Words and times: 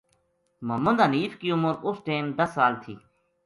محمد 0.65 0.99
حنیف 1.05 1.37
کی 1.39 1.51
عمر 1.57 1.73
اس 1.87 2.03
ٹیم 2.05 2.25
دس 2.37 2.49
سال 2.55 2.73
تھی 2.83 2.95